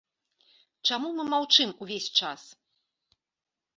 [0.87, 2.41] Чаму мы маўчым ўвесь час?!